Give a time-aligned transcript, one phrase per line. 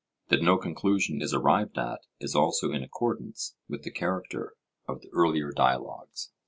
[0.29, 4.55] That no conclusion is arrived at is also in accordance with the character
[4.87, 6.31] of the earlier dialogues.